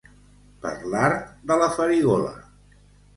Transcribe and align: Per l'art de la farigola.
Per 0.61 0.71
l'art 0.93 1.27
de 1.51 1.57
la 1.63 1.67
farigola. 1.75 2.33